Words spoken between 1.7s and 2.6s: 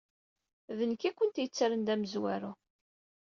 d amezwaru.